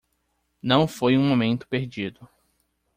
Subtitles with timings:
[0.63, 2.27] Não foi um momento perdido.